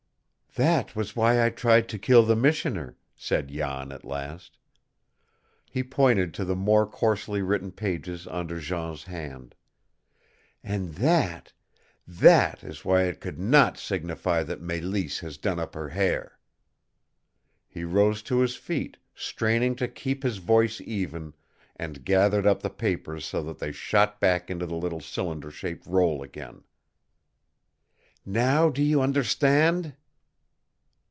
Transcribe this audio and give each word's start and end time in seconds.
"That 0.55 0.97
was 0.97 1.15
why 1.15 1.41
I 1.45 1.49
tried 1.49 1.87
to 1.87 1.97
kill 1.97 2.23
the 2.25 2.35
missioner," 2.35 2.97
said 3.15 3.47
Jan 3.47 3.89
at 3.93 4.03
last. 4.03 4.57
He 5.69 5.81
pointed 5.81 6.33
to 6.33 6.43
the 6.43 6.57
more 6.57 6.85
coarsely 6.85 7.41
written 7.41 7.71
pages 7.71 8.27
under 8.27 8.59
Jean's 8.59 9.03
hand. 9.03 9.55
"And 10.61 10.95
that 10.95 11.53
that 12.05 12.65
is 12.65 12.83
why 12.83 13.03
it 13.03 13.21
could 13.21 13.39
not 13.39 13.77
signify 13.77 14.43
that 14.43 14.61
Mélisse 14.61 15.19
has 15.21 15.37
done 15.37 15.57
up 15.57 15.73
her 15.73 15.87
hair." 15.87 16.37
He 17.65 17.85
rose 17.85 18.21
to 18.23 18.39
his 18.39 18.57
feet, 18.57 18.97
straining 19.15 19.73
to 19.77 19.87
keep 19.87 20.21
his 20.21 20.39
voice 20.39 20.81
even, 20.81 21.33
and 21.77 22.03
gathered 22.03 22.45
up 22.45 22.61
the 22.61 22.69
papers 22.69 23.23
so 23.23 23.41
that 23.43 23.59
they 23.59 23.71
shot 23.71 24.19
back 24.19 24.49
into 24.51 24.65
the 24.65 24.75
little 24.75 24.99
cylinder 24.99 25.49
shaped 25.49 25.85
roll 25.87 26.21
again. 26.21 26.65
"Now 28.25 28.67
do 28.67 28.83
you 28.83 29.01
understand?" 29.01 29.95